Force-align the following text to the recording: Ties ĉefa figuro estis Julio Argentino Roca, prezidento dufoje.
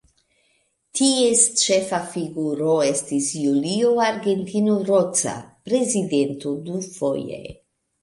Ties 0.99 1.43
ĉefa 1.63 1.99
figuro 2.15 2.73
estis 2.87 3.29
Julio 3.43 3.93
Argentino 4.09 4.81
Roca, 4.91 5.39
prezidento 5.71 6.59
dufoje. 6.69 7.43